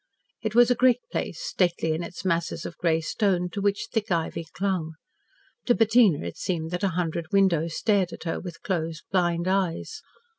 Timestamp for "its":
2.01-2.25